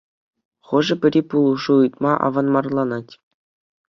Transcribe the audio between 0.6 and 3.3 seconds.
Хӑшӗ-пӗри пулӑшу ыйтма аванмарланать.